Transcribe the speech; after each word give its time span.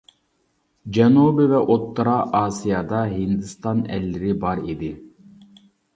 جەنۇبىي 0.97 1.49
ۋە 1.51 1.59
ئوتتۇرا 1.73 2.15
ئاسىيادا 2.39 3.03
ھىندىستان 3.13 3.85
ئەللىرى 3.99 4.37
بار 4.47 4.63
ئىدى. 4.65 4.91